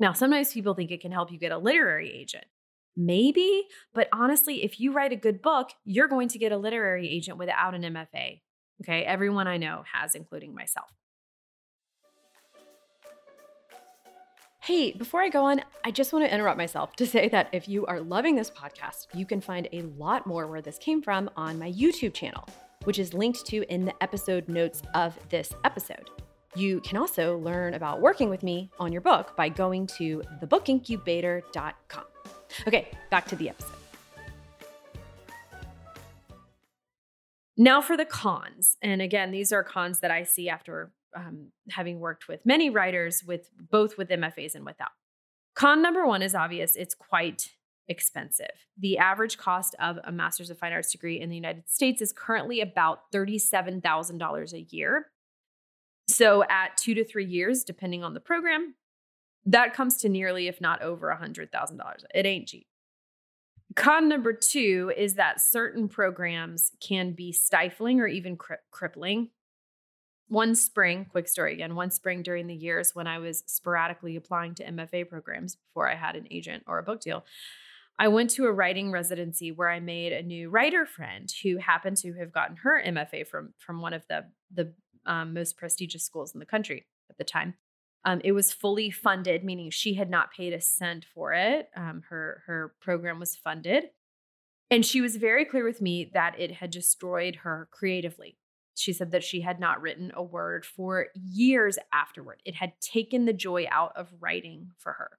Now, 0.00 0.12
sometimes 0.12 0.52
people 0.52 0.74
think 0.74 0.90
it 0.90 1.00
can 1.00 1.12
help 1.12 1.32
you 1.32 1.38
get 1.38 1.52
a 1.52 1.58
literary 1.58 2.12
agent. 2.12 2.44
Maybe, 2.96 3.64
but 3.94 4.08
honestly, 4.12 4.64
if 4.64 4.80
you 4.80 4.92
write 4.92 5.12
a 5.12 5.16
good 5.16 5.40
book, 5.40 5.70
you're 5.84 6.08
going 6.08 6.28
to 6.28 6.38
get 6.38 6.52
a 6.52 6.56
literary 6.56 7.08
agent 7.08 7.38
without 7.38 7.74
an 7.74 7.82
MFA. 7.82 8.40
Okay, 8.82 9.02
everyone 9.02 9.46
I 9.46 9.56
know 9.56 9.84
has, 9.92 10.14
including 10.14 10.54
myself. 10.54 10.88
Hey, 14.60 14.92
before 14.92 15.22
I 15.22 15.30
go 15.30 15.44
on, 15.44 15.62
I 15.84 15.90
just 15.90 16.12
want 16.12 16.26
to 16.26 16.34
interrupt 16.34 16.58
myself 16.58 16.94
to 16.96 17.06
say 17.14 17.28
that 17.28 17.48
if 17.52 17.68
you 17.68 17.86
are 17.86 18.00
loving 18.00 18.36
this 18.36 18.50
podcast, 18.50 19.06
you 19.14 19.24
can 19.24 19.40
find 19.40 19.68
a 19.72 19.82
lot 19.96 20.26
more 20.26 20.46
where 20.46 20.60
this 20.60 20.78
came 20.78 21.00
from 21.00 21.30
on 21.36 21.58
my 21.58 21.72
YouTube 21.72 22.14
channel, 22.14 22.46
which 22.84 22.98
is 22.98 23.14
linked 23.14 23.44
to 23.46 23.64
in 23.72 23.84
the 23.84 24.02
episode 24.02 24.48
notes 24.48 24.82
of 24.94 25.18
this 25.28 25.52
episode. 25.64 26.10
You 26.54 26.80
can 26.80 26.96
also 26.96 27.38
learn 27.38 27.74
about 27.74 28.00
working 28.00 28.30
with 28.30 28.42
me 28.42 28.70
on 28.80 28.92
your 28.92 29.00
book 29.00 29.36
by 29.36 29.48
going 29.48 29.86
to 29.98 30.22
thebookincubator.com. 30.42 32.04
Okay, 32.66 32.88
back 33.10 33.26
to 33.28 33.36
the 33.36 33.50
episode. 33.50 33.72
Now 37.56 37.80
for 37.80 37.96
the 37.96 38.04
cons. 38.04 38.76
And 38.80 39.02
again, 39.02 39.32
these 39.32 39.52
are 39.52 39.64
cons 39.64 40.00
that 40.00 40.10
I 40.10 40.22
see 40.22 40.48
after 40.48 40.92
um, 41.14 41.48
having 41.70 41.98
worked 41.98 42.28
with 42.28 42.46
many 42.46 42.70
writers 42.70 43.24
with 43.24 43.50
both 43.70 43.98
with 43.98 44.08
MFAs 44.08 44.54
and 44.54 44.64
without. 44.64 44.90
Con 45.54 45.82
number 45.82 46.06
one 46.06 46.22
is 46.22 46.36
obvious, 46.36 46.76
it's 46.76 46.94
quite 46.94 47.50
expensive. 47.88 48.66
The 48.78 48.98
average 48.98 49.38
cost 49.38 49.74
of 49.80 49.98
a 50.04 50.12
master's 50.12 50.50
of 50.50 50.58
fine 50.58 50.72
arts 50.72 50.92
degree 50.92 51.20
in 51.20 51.30
the 51.30 51.36
United 51.36 51.68
States 51.68 52.02
is 52.02 52.12
currently 52.12 52.60
about 52.60 53.10
$37,000 53.12 54.52
a 54.52 54.60
year. 54.60 55.06
So 56.08 56.44
at 56.44 56.76
2 56.76 56.94
to 56.94 57.04
3 57.04 57.24
years 57.24 57.64
depending 57.64 58.04
on 58.04 58.14
the 58.14 58.20
program, 58.20 58.74
that 59.46 59.74
comes 59.74 59.96
to 59.98 60.08
nearly, 60.08 60.46
if 60.46 60.60
not 60.60 60.82
over, 60.82 61.08
$100,000. 61.08 62.04
It 62.14 62.26
ain't 62.26 62.48
cheap. 62.48 62.66
Con 63.76 64.08
number 64.08 64.32
two 64.32 64.92
is 64.96 65.14
that 65.14 65.40
certain 65.40 65.88
programs 65.88 66.72
can 66.80 67.12
be 67.12 67.32
stifling 67.32 68.00
or 68.00 68.06
even 68.06 68.36
cri- 68.36 68.56
crippling. 68.70 69.28
One 70.28 70.54
spring, 70.54 71.06
quick 71.10 71.28
story 71.28 71.54
again, 71.54 71.74
one 71.74 71.90
spring 71.90 72.22
during 72.22 72.46
the 72.46 72.54
years 72.54 72.94
when 72.94 73.06
I 73.06 73.18
was 73.18 73.44
sporadically 73.46 74.16
applying 74.16 74.54
to 74.56 74.64
MFA 74.64 75.08
programs 75.08 75.56
before 75.56 75.88
I 75.88 75.94
had 75.94 76.16
an 76.16 76.26
agent 76.30 76.64
or 76.66 76.78
a 76.78 76.82
book 76.82 77.00
deal, 77.00 77.24
I 77.98 78.08
went 78.08 78.30
to 78.30 78.46
a 78.46 78.52
writing 78.52 78.92
residency 78.92 79.50
where 79.50 79.68
I 79.68 79.80
made 79.80 80.12
a 80.12 80.22
new 80.22 80.50
writer 80.50 80.86
friend 80.86 81.30
who 81.42 81.56
happened 81.56 81.96
to 81.98 82.12
have 82.14 82.32
gotten 82.32 82.56
her 82.56 82.80
MFA 82.84 83.26
from, 83.26 83.54
from 83.58 83.80
one 83.80 83.92
of 83.92 84.06
the, 84.08 84.26
the 84.54 84.72
um, 85.04 85.34
most 85.34 85.56
prestigious 85.56 86.04
schools 86.04 86.32
in 86.32 86.38
the 86.38 86.46
country 86.46 86.86
at 87.10 87.18
the 87.18 87.24
time. 87.24 87.54
Um, 88.04 88.20
it 88.22 88.32
was 88.32 88.52
fully 88.52 88.90
funded, 88.90 89.42
meaning 89.42 89.70
she 89.70 89.94
had 89.94 90.08
not 90.08 90.32
paid 90.32 90.52
a 90.52 90.60
cent 90.60 91.04
for 91.12 91.32
it. 91.32 91.68
Um, 91.76 92.02
her 92.08 92.42
her 92.46 92.74
program 92.80 93.18
was 93.18 93.34
funded, 93.34 93.90
and 94.70 94.86
she 94.86 95.00
was 95.00 95.16
very 95.16 95.44
clear 95.44 95.64
with 95.64 95.80
me 95.82 96.10
that 96.14 96.38
it 96.38 96.52
had 96.52 96.70
destroyed 96.70 97.36
her 97.42 97.68
creatively. 97.72 98.38
She 98.76 98.92
said 98.92 99.10
that 99.10 99.24
she 99.24 99.40
had 99.40 99.58
not 99.58 99.82
written 99.82 100.12
a 100.14 100.22
word 100.22 100.64
for 100.64 101.08
years 101.14 101.76
afterward. 101.92 102.40
It 102.44 102.54
had 102.54 102.80
taken 102.80 103.24
the 103.24 103.32
joy 103.32 103.66
out 103.70 103.92
of 103.96 104.12
writing 104.20 104.70
for 104.78 104.92
her. 104.92 105.18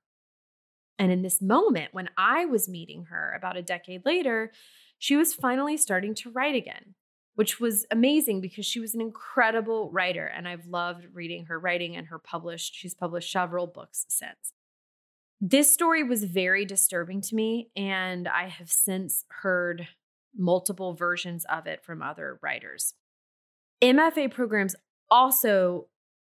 And 1.00 1.12
in 1.12 1.24
this 1.24 1.42
moment, 1.42 1.94
when 1.94 2.10
I 2.18 2.46
was 2.46 2.70
meeting 2.70 3.06
her 3.06 3.34
about 3.36 3.58
a 3.58 3.64
decade 3.64 4.06
later, 4.06 4.52
she 5.00 5.16
was 5.16 5.34
finally 5.34 5.78
starting 5.78 6.14
to 6.16 6.30
write 6.30 6.56
again 6.56 6.94
which 7.40 7.58
was 7.58 7.86
amazing 7.90 8.42
because 8.42 8.66
she 8.66 8.82
was 8.82 8.94
an 8.94 9.00
incredible 9.00 9.90
writer. 9.94 10.26
And 10.26 10.46
I've 10.46 10.66
loved 10.66 11.08
reading 11.14 11.46
her 11.46 11.58
writing 11.58 11.96
and 11.96 12.08
her 12.08 12.20
published, 12.20 12.76
she's 12.76 12.94
published 12.94 13.32
several 13.32 13.66
books 13.66 14.06
since. 14.10 14.52
This 15.40 15.72
story 15.72 16.04
was 16.04 16.26
very 16.26 16.66
disturbing 16.66 17.22
to 17.22 17.36
me, 17.36 17.70
and 17.78 18.28
I 18.28 18.50
have 18.50 18.70
since 18.70 19.24
heard 19.30 19.88
multiple 20.38 20.96
versions 20.96 21.46
of 21.46 21.66
it 21.66 21.82
from 21.82 22.02
other 22.02 22.40
writers. 22.44 22.94
MFA 23.82 24.30
programs 24.30 24.76
also 25.10 25.88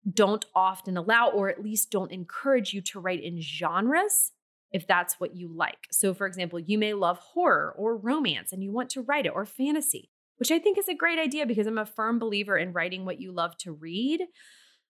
don't 0.08 0.46
often 0.54 0.96
allow, 0.96 1.28
or 1.28 1.48
at 1.48 1.60
least 1.60 1.90
don't 1.90 2.12
encourage 2.12 2.72
you 2.72 2.80
to 2.82 3.00
write 3.00 3.24
in 3.24 3.40
genres 3.40 4.30
if 4.72 4.86
that's 4.86 5.18
what 5.18 5.36
you 5.36 5.48
like. 5.48 5.88
So, 5.90 6.14
for 6.14 6.26
example, 6.26 6.58
you 6.58 6.78
may 6.78 6.94
love 6.94 7.18
horror 7.18 7.74
or 7.76 7.96
romance 7.96 8.52
and 8.52 8.62
you 8.62 8.72
want 8.72 8.90
to 8.90 9.02
write 9.02 9.26
it, 9.26 9.32
or 9.34 9.44
fantasy 9.44 10.10
which 10.40 10.50
I 10.50 10.58
think 10.58 10.78
is 10.78 10.88
a 10.88 10.94
great 10.94 11.18
idea 11.18 11.44
because 11.44 11.66
I'm 11.66 11.76
a 11.76 11.84
firm 11.84 12.18
believer 12.18 12.56
in 12.56 12.72
writing 12.72 13.04
what 13.04 13.20
you 13.20 13.30
love 13.30 13.58
to 13.58 13.72
read. 13.72 14.22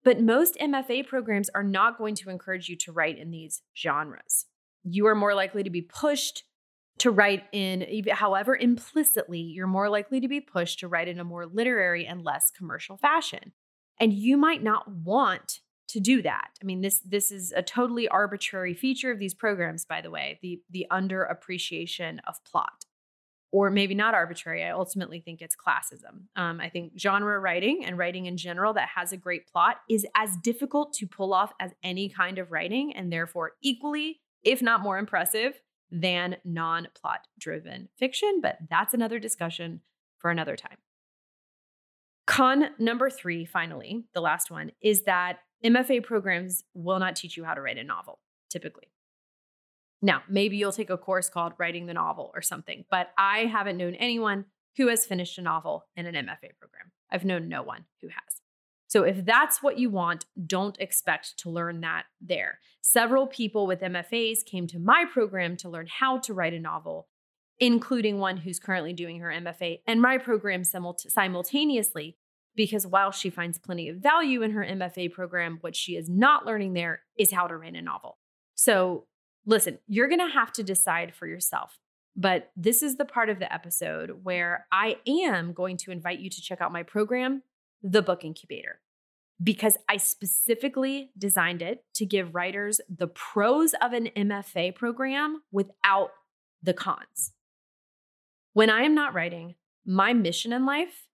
But 0.03 0.19
most 0.19 0.57
MFA 0.59 1.07
programs 1.07 1.49
are 1.55 1.63
not 1.63 1.97
going 1.97 2.15
to 2.15 2.29
encourage 2.29 2.67
you 2.67 2.75
to 2.79 2.91
write 2.91 3.17
in 3.17 3.31
these 3.31 3.61
genres. 3.75 4.45
You 4.83 5.07
are 5.07 5.15
more 5.15 5.33
likely 5.33 5.63
to 5.63 5.69
be 5.69 5.81
pushed 5.81 6.43
to 6.97 7.11
write 7.11 7.43
in, 7.53 7.85
however, 8.11 8.57
implicitly, 8.57 9.39
you're 9.39 9.67
more 9.67 9.89
likely 9.89 10.19
to 10.19 10.27
be 10.27 10.41
pushed 10.41 10.79
to 10.79 10.89
write 10.89 11.07
in 11.07 11.19
a 11.19 11.23
more 11.23 11.45
literary 11.45 12.05
and 12.05 12.25
less 12.25 12.51
commercial 12.51 12.97
fashion. 12.97 13.53
And 14.01 14.11
you 14.11 14.35
might 14.35 14.61
not 14.61 14.91
want 14.91 15.61
to 15.87 15.99
do 15.99 16.21
that. 16.21 16.49
I 16.61 16.65
mean, 16.65 16.81
this 16.81 16.99
this 16.99 17.31
is 17.31 17.53
a 17.55 17.63
totally 17.63 18.07
arbitrary 18.07 18.73
feature 18.73 19.11
of 19.11 19.19
these 19.19 19.33
programs, 19.33 19.85
by 19.85 20.01
the 20.01 20.11
way, 20.11 20.39
the 20.41 20.61
the 20.69 20.85
underappreciation 20.91 22.19
of 22.27 22.43
plot 22.43 22.85
or 23.51 23.69
maybe 23.69 23.95
not 23.95 24.13
arbitrary. 24.13 24.63
I 24.63 24.71
ultimately 24.71 25.21
think 25.21 25.41
it's 25.41 25.55
classism. 25.55 26.25
Um, 26.35 26.59
I 26.59 26.69
think 26.69 26.93
genre 26.97 27.39
writing 27.39 27.85
and 27.85 27.97
writing 27.97 28.25
in 28.25 28.37
general 28.37 28.73
that 28.73 28.89
has 28.95 29.13
a 29.13 29.17
great 29.17 29.47
plot 29.47 29.77
is 29.89 30.05
as 30.15 30.35
difficult 30.37 30.93
to 30.95 31.07
pull 31.07 31.33
off 31.33 31.53
as 31.59 31.71
any 31.83 32.09
kind 32.09 32.39
of 32.39 32.51
writing, 32.51 32.93
and 32.95 33.11
therefore 33.11 33.53
equally, 33.61 34.19
if 34.43 34.61
not 34.61 34.81
more 34.81 34.97
impressive, 34.97 35.61
than 35.89 36.37
non 36.43 36.87
plot 36.93 37.21
driven 37.39 37.87
fiction. 37.97 38.41
But 38.41 38.57
that's 38.69 38.93
another 38.93 39.19
discussion 39.19 39.81
for 40.17 40.29
another 40.29 40.55
time. 40.55 40.77
Con 42.25 42.71
number 42.77 43.09
three, 43.09 43.45
finally, 43.45 44.03
the 44.13 44.19
last 44.19 44.51
one, 44.51 44.71
is 44.81 45.03
that 45.03 45.39
MFA 45.65 46.03
programs 46.03 46.63
will 46.73 46.99
not 46.99 47.15
teach 47.15 47.35
you 47.37 47.43
how 47.43 47.53
to 47.53 47.61
write 47.61 47.77
a 47.77 47.83
novel, 47.83 48.19
typically. 48.49 48.91
Now, 50.01 50.21
maybe 50.29 50.57
you'll 50.57 50.71
take 50.71 50.89
a 50.89 50.97
course 50.97 51.29
called 51.29 51.53
Writing 51.57 51.87
the 51.87 51.93
Novel 51.93 52.31
or 52.35 52.41
something, 52.41 52.85
but 52.91 53.09
I 53.17 53.45
haven't 53.45 53.77
known 53.77 53.95
anyone 53.95 54.45
who 54.77 54.87
has 54.87 55.05
finished 55.05 55.37
a 55.37 55.41
novel 55.41 55.85
in 55.95 56.05
an 56.05 56.13
MFA 56.13 56.55
program. 56.59 56.91
I've 57.11 57.25
known 57.25 57.49
no 57.49 57.63
one 57.63 57.85
who 58.01 58.09
has. 58.09 58.41
So, 58.89 59.03
if 59.03 59.25
that's 59.25 59.61
what 59.61 59.79
you 59.79 59.89
want, 59.89 60.25
don't 60.45 60.79
expect 60.79 61.37
to 61.39 61.49
learn 61.49 61.81
that 61.81 62.05
there. 62.21 62.59
Several 62.81 63.27
people 63.27 63.67
with 63.67 63.81
MFAs 63.81 64.45
came 64.45 64.67
to 64.67 64.79
my 64.79 65.03
program 65.11 65.57
to 65.57 65.69
learn 65.69 65.87
how 65.87 66.19
to 66.19 66.33
write 66.33 66.53
a 66.53 66.59
novel, 66.59 67.07
including 67.59 68.19
one 68.19 68.37
who's 68.37 68.59
currently 68.59 68.93
doing 68.93 69.19
her 69.19 69.29
MFA 69.29 69.81
and 69.87 70.01
my 70.01 70.17
program 70.17 70.63
simultaneously. 70.63 72.17
Because 72.57 72.85
while 72.85 73.11
she 73.11 73.29
finds 73.29 73.57
plenty 73.57 73.87
of 73.87 73.97
value 73.97 74.41
in 74.41 74.51
her 74.51 74.65
MFA 74.65 75.13
program, 75.13 75.59
what 75.61 75.77
she 75.77 75.95
is 75.95 76.09
not 76.09 76.45
learning 76.45 76.73
there 76.73 77.03
is 77.17 77.31
how 77.31 77.47
to 77.47 77.55
write 77.55 77.75
a 77.75 77.81
novel. 77.81 78.17
So, 78.55 79.05
Listen, 79.47 79.79
you're 79.87 80.09
going 80.09 80.19
to 80.19 80.27
have 80.27 80.51
to 80.51 80.61
decide 80.61 81.15
for 81.15 81.25
yourself. 81.25 81.79
But 82.17 82.51
this 82.57 82.83
is 82.83 82.97
the 82.97 83.05
part 83.05 83.29
of 83.29 83.39
the 83.39 83.51
episode 83.51 84.23
where 84.23 84.67
I 84.71 84.97
am 85.07 85.53
going 85.53 85.77
to 85.77 85.91
invite 85.91 86.19
you 86.19 86.29
to 86.29 86.41
check 86.41 86.61
out 86.61 86.73
my 86.73 86.83
program, 86.83 87.43
The 87.81 88.01
Book 88.01 88.25
Incubator, 88.25 88.81
because 89.41 89.77
I 89.87 89.97
specifically 89.97 91.11
designed 91.17 91.61
it 91.61 91.85
to 91.93 92.05
give 92.05 92.35
writers 92.35 92.81
the 92.89 93.07
pros 93.07 93.73
of 93.81 93.93
an 93.93 94.09
MFA 94.17 94.75
program 94.75 95.43
without 95.51 96.09
the 96.61 96.73
cons. 96.73 97.31
When 98.51 98.69
I 98.69 98.81
am 98.81 98.95
not 98.95 99.13
writing, 99.13 99.55
my 99.85 100.11
mission 100.11 100.51
in 100.51 100.65
life 100.65 101.06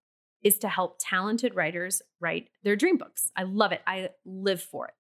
is 0.44 0.58
to 0.60 0.70
help 0.70 0.98
talented 1.00 1.56
writers 1.56 2.02
write 2.20 2.50
their 2.64 2.76
dream 2.76 2.98
books. 2.98 3.32
I 3.36 3.44
love 3.44 3.72
it. 3.72 3.82
I 3.88 4.10
live 4.26 4.62
for 4.62 4.88
it. 4.88 4.94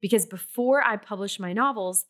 Because 0.00 0.26
before 0.26 0.82
I 0.84 0.96
published 0.96 1.40
my 1.40 1.52
novels, 1.52 2.04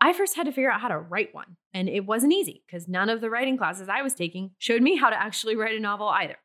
I 0.00 0.12
first 0.12 0.36
had 0.36 0.46
to 0.46 0.52
figure 0.52 0.70
out 0.70 0.80
how 0.80 0.88
to 0.88 0.98
write 0.98 1.34
one. 1.34 1.56
And 1.72 1.88
it 1.88 2.06
wasn't 2.06 2.32
easy 2.32 2.62
because 2.66 2.88
none 2.88 3.08
of 3.08 3.20
the 3.20 3.30
writing 3.30 3.56
classes 3.56 3.88
I 3.88 4.02
was 4.02 4.14
taking 4.14 4.52
showed 4.58 4.82
me 4.82 4.96
how 4.96 5.10
to 5.10 5.20
actually 5.20 5.56
write 5.56 5.76
a 5.76 5.80
novel 5.80 6.08
either. 6.08 6.36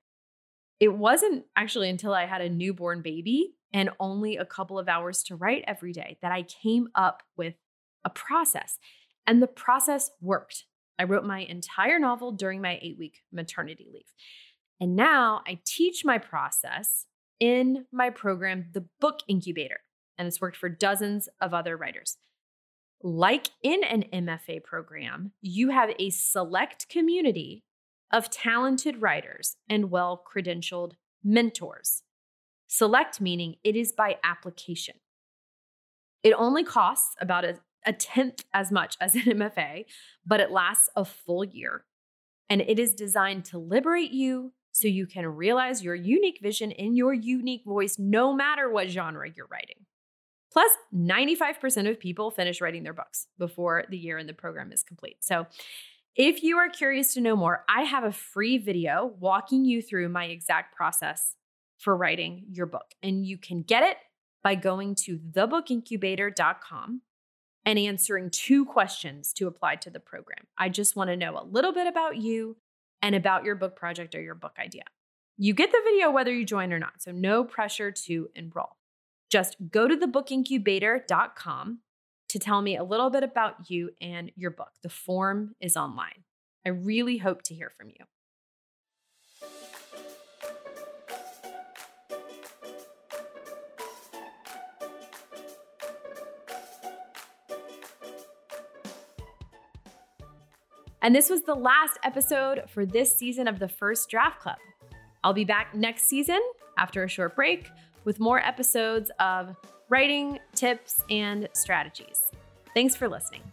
It 0.79 0.93
wasn't 0.93 1.45
actually 1.55 1.89
until 1.89 2.13
I 2.13 2.25
had 2.25 2.41
a 2.41 2.49
newborn 2.49 3.01
baby 3.01 3.55
and 3.73 3.89
only 3.99 4.37
a 4.37 4.45
couple 4.45 4.79
of 4.79 4.89
hours 4.89 5.23
to 5.23 5.35
write 5.35 5.63
every 5.67 5.93
day 5.93 6.17
that 6.21 6.31
I 6.31 6.43
came 6.43 6.89
up 6.95 7.23
with 7.37 7.55
a 8.03 8.09
process. 8.09 8.77
And 9.27 9.41
the 9.41 9.47
process 9.47 10.11
worked. 10.21 10.65
I 10.97 11.03
wrote 11.03 11.23
my 11.23 11.39
entire 11.39 11.99
novel 11.99 12.31
during 12.31 12.61
my 12.61 12.79
eight 12.81 12.97
week 12.97 13.21
maternity 13.31 13.87
leave. 13.93 14.11
And 14.81 14.95
now 14.95 15.43
I 15.47 15.59
teach 15.63 16.03
my 16.03 16.17
process 16.17 17.05
in 17.39 17.85
my 17.91 18.09
program, 18.09 18.65
The 18.73 18.87
Book 18.99 19.19
Incubator. 19.27 19.81
And 20.17 20.27
it's 20.27 20.41
worked 20.41 20.57
for 20.57 20.69
dozens 20.69 21.29
of 21.39 21.53
other 21.53 21.77
writers. 21.77 22.17
Like 23.03 23.49
in 23.61 23.83
an 23.83 24.05
MFA 24.11 24.63
program, 24.63 25.33
you 25.39 25.69
have 25.69 25.91
a 25.99 26.09
select 26.09 26.89
community 26.89 27.63
of 28.11 28.31
talented 28.31 29.01
writers 29.03 29.55
and 29.69 29.91
well 29.91 30.23
credentialed 30.27 30.93
mentors. 31.23 32.01
Select 32.67 33.21
meaning 33.21 33.55
it 33.63 33.75
is 33.75 33.91
by 33.91 34.17
application. 34.23 34.95
It 36.23 36.33
only 36.33 36.63
costs 36.63 37.15
about 37.21 37.45
a, 37.45 37.59
a 37.85 37.93
tenth 37.93 38.45
as 38.53 38.71
much 38.71 38.97
as 38.99 39.13
an 39.13 39.21
MFA, 39.21 39.85
but 40.25 40.39
it 40.39 40.51
lasts 40.51 40.89
a 40.95 41.05
full 41.05 41.43
year. 41.43 41.85
And 42.49 42.61
it 42.61 42.79
is 42.79 42.93
designed 42.93 43.45
to 43.45 43.57
liberate 43.57 44.11
you 44.11 44.53
so 44.71 44.87
you 44.87 45.05
can 45.05 45.25
realize 45.25 45.83
your 45.83 45.95
unique 45.95 46.39
vision 46.41 46.71
in 46.71 46.95
your 46.95 47.13
unique 47.13 47.63
voice, 47.65 47.97
no 47.99 48.33
matter 48.33 48.69
what 48.69 48.89
genre 48.89 49.29
you're 49.35 49.47
writing. 49.47 49.85
Plus, 50.51 50.71
95% 50.93 51.89
of 51.89 51.99
people 51.99 52.29
finish 52.29 52.59
writing 52.59 52.83
their 52.83 52.93
books 52.93 53.27
before 53.37 53.85
the 53.89 53.97
year 53.97 54.17
in 54.17 54.27
the 54.27 54.33
program 54.33 54.71
is 54.71 54.83
complete. 54.83 55.17
So, 55.21 55.47
if 56.13 56.43
you 56.43 56.57
are 56.57 56.67
curious 56.67 57.13
to 57.13 57.21
know 57.21 57.37
more, 57.37 57.63
I 57.69 57.83
have 57.83 58.03
a 58.03 58.11
free 58.11 58.57
video 58.57 59.13
walking 59.19 59.63
you 59.63 59.81
through 59.81 60.09
my 60.09 60.25
exact 60.25 60.75
process 60.75 61.37
for 61.77 61.95
writing 61.95 62.45
your 62.51 62.65
book. 62.65 62.93
And 63.01 63.25
you 63.25 63.37
can 63.37 63.61
get 63.61 63.83
it 63.83 63.97
by 64.43 64.55
going 64.55 64.95
to 64.95 65.17
thebookincubator.com 65.17 67.01
and 67.65 67.79
answering 67.79 68.29
two 68.29 68.65
questions 68.65 69.31
to 69.33 69.47
apply 69.47 69.75
to 69.77 69.89
the 69.89 69.99
program. 69.99 70.47
I 70.57 70.67
just 70.69 70.95
want 70.95 71.09
to 71.09 71.17
know 71.17 71.37
a 71.37 71.45
little 71.45 71.71
bit 71.71 71.87
about 71.87 72.17
you 72.17 72.57
and 73.01 73.15
about 73.15 73.43
your 73.43 73.55
book 73.55 73.75
project 73.75 74.15
or 74.15 74.21
your 74.21 74.35
book 74.35 74.55
idea. 74.59 74.83
You 75.37 75.53
get 75.53 75.71
the 75.71 75.81
video 75.83 76.11
whether 76.11 76.33
you 76.33 76.45
join 76.45 76.71
or 76.71 76.79
not, 76.79 77.01
so 77.01 77.11
no 77.11 77.43
pressure 77.43 77.91
to 77.91 78.29
enroll. 78.35 78.77
Just 79.29 79.55
go 79.71 79.87
to 79.87 79.95
thebookincubator.com 79.95 81.79
to 82.29 82.39
tell 82.39 82.61
me 82.61 82.77
a 82.77 82.83
little 82.83 83.09
bit 83.09 83.23
about 83.23 83.69
you 83.69 83.91
and 83.99 84.31
your 84.35 84.51
book. 84.51 84.71
The 84.83 84.89
form 84.89 85.55
is 85.59 85.75
online. 85.75 86.23
I 86.65 86.69
really 86.69 87.17
hope 87.17 87.41
to 87.43 87.55
hear 87.55 87.69
from 87.69 87.89
you. 87.89 88.05
And 101.01 101.15
this 101.15 101.29
was 101.29 101.41
the 101.41 101.55
last 101.55 101.97
episode 102.03 102.63
for 102.69 102.85
this 102.85 103.15
season 103.15 103.47
of 103.47 103.59
the 103.59 103.67
First 103.67 104.09
Draft 104.09 104.39
Club. 104.39 104.57
I'll 105.23 105.33
be 105.33 105.45
back 105.45 105.73
next 105.73 106.03
season 106.03 106.39
after 106.77 107.03
a 107.03 107.09
short 107.09 107.35
break 107.35 107.67
with 108.03 108.19
more 108.19 108.39
episodes 108.39 109.11
of 109.19 109.55
writing, 109.89 110.39
tips, 110.55 111.01
and 111.09 111.49
strategies. 111.53 112.31
Thanks 112.73 112.95
for 112.95 113.07
listening. 113.07 113.50